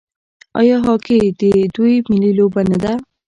آیا 0.59 0.77
هاکي 0.85 1.19
د 1.41 1.43
دوی 1.75 1.95
ملي 2.09 2.31
لوبه 2.37 2.61
نه 2.71 2.77
ده؟ 2.83 2.93